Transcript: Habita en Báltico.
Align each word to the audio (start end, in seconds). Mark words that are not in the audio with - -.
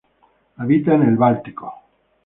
Habita 0.57 0.95
en 0.95 1.15
Báltico. 1.15 1.69